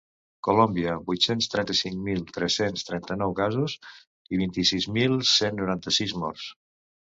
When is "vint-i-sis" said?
4.45-4.91